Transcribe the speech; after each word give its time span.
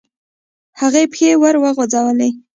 هغې 0.79 1.03
پښې 1.11 1.31
وروغځولې. 1.41 2.29